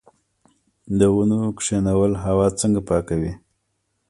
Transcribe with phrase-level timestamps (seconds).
[0.99, 3.33] د ونو کینول هوا څنګه پاکوي؟